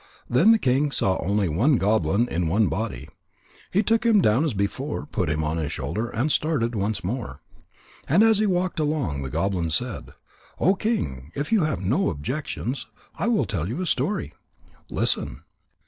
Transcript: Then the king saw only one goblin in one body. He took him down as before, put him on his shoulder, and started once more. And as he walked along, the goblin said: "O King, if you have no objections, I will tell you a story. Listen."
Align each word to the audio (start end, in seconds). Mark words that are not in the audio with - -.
Then 0.27 0.51
the 0.51 0.57
king 0.57 0.89
saw 0.91 1.19
only 1.19 1.47
one 1.47 1.77
goblin 1.77 2.27
in 2.27 2.47
one 2.47 2.69
body. 2.69 3.07
He 3.69 3.83
took 3.83 4.03
him 4.03 4.19
down 4.19 4.43
as 4.43 4.55
before, 4.55 5.05
put 5.05 5.29
him 5.29 5.43
on 5.43 5.57
his 5.57 5.71
shoulder, 5.71 6.09
and 6.09 6.31
started 6.31 6.73
once 6.73 7.03
more. 7.03 7.43
And 8.09 8.23
as 8.23 8.39
he 8.39 8.47
walked 8.47 8.79
along, 8.79 9.21
the 9.21 9.29
goblin 9.29 9.69
said: 9.69 10.13
"O 10.59 10.73
King, 10.73 11.31
if 11.35 11.51
you 11.51 11.65
have 11.65 11.81
no 11.81 12.09
objections, 12.09 12.87
I 13.19 13.27
will 13.27 13.45
tell 13.45 13.69
you 13.69 13.79
a 13.79 13.85
story. 13.85 14.33
Listen." 14.89 15.43